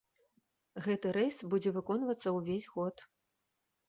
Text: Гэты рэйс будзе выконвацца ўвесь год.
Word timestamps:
Гэты 0.85 1.11
рэйс 1.17 1.37
будзе 1.51 1.73
выконвацца 1.75 2.33
ўвесь 2.39 2.69
год. 2.79 3.05